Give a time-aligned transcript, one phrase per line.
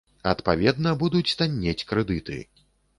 [0.31, 2.45] Адпаведна, будуць таннець крэдыты.